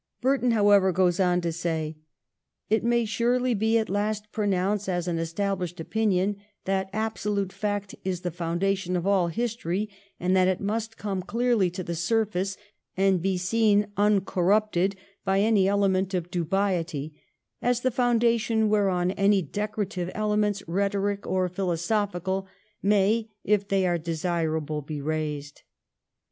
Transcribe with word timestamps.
Burton, 0.19 0.49
however, 0.49 0.91
goes 0.91 1.19
on 1.19 1.41
to 1.41 1.49
158 1.49 1.69
THE 1.69 1.93
REIGN 1.93 1.93
OF 1.93 1.99
QUEEN 1.99 2.01
ANNE. 2.01 2.29
ch. 2.31 2.33
xxviii. 2.41 2.73
say— 2.73 2.77
'It 2.77 2.89
may 2.89 3.05
surely 3.05 3.53
be 3.53 3.77
at 3.77 3.87
last 3.91 4.31
pronounced 4.31 4.89
as 4.89 5.07
an 5.07 5.19
established 5.19 5.79
opinion, 5.79 6.37
that 6.65 6.89
absolute 6.91 7.53
fact 7.53 7.93
is 8.03 8.21
the 8.21 8.31
founda 8.31 8.75
tion 8.75 8.95
of 8.95 9.05
all 9.05 9.27
history, 9.27 9.91
and 10.19 10.35
that 10.35 10.47
it 10.47 10.59
must 10.59 10.97
come 10.97 11.21
clearly 11.21 11.69
to 11.69 11.83
the 11.83 11.93
surface, 11.93 12.57
and 12.97 13.21
be 13.21 13.37
seen 13.37 13.89
uncorrupted 13.95 14.95
by 15.23 15.39
any 15.39 15.67
element 15.67 16.15
of 16.15 16.31
dubiety, 16.31 17.13
as 17.61 17.81
the 17.81 17.91
foundation 17.91 18.69
whereon 18.69 19.11
any 19.11 19.43
decorative 19.43 20.09
elements, 20.15 20.63
rhetoric 20.65 21.27
or 21.27 21.47
philosophical, 21.47 22.47
may, 22.81 23.29
if 23.43 23.67
they 23.67 23.85
are 23.85 23.99
desirable, 23.99 24.81
be 24.81 24.99
raised.' 24.99 25.61